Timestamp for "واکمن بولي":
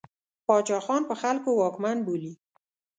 1.61-2.33